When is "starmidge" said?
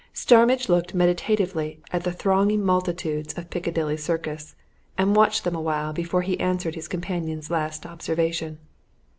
0.13-0.67